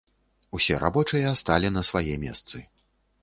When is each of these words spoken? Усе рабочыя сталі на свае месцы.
Усе 0.59 0.77
рабочыя 0.83 1.33
сталі 1.43 1.71
на 1.75 1.83
свае 1.91 2.15
месцы. 2.27 2.57